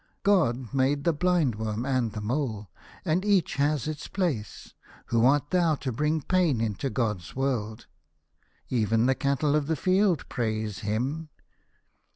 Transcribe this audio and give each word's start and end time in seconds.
God 0.23 0.73
made 0.73 1.03
the 1.03 1.13
blind 1.13 1.53
worm 1.53 1.85
and 1.85 2.13
the 2.13 2.21
mole, 2.21 2.71
and 3.05 3.23
each 3.23 3.57
has 3.57 3.87
its 3.87 4.07
place. 4.07 4.73
Who 5.09 5.23
art 5.27 5.51
thou 5.51 5.75
to 5.75 5.91
bring 5.91 6.21
pain 6.23 6.59
into 6.59 6.89
God's 6.89 7.35
world? 7.35 7.85
Even 8.67 9.05
the 9.05 9.13
cattle 9.13 9.55
of 9.55 9.67
the 9.67 9.75
field 9.75 10.27
praise 10.27 10.79
Him." 10.79 11.29